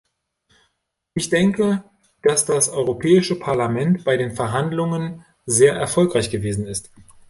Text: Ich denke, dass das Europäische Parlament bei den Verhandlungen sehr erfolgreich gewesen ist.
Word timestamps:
Ich 1.13 1.29
denke, 1.29 1.83
dass 2.23 2.45
das 2.45 2.69
Europäische 2.69 3.37
Parlament 3.37 4.03
bei 4.03 4.17
den 4.17 4.31
Verhandlungen 4.35 5.23
sehr 5.45 5.75
erfolgreich 5.75 6.31
gewesen 6.31 6.65
ist. 6.65 6.89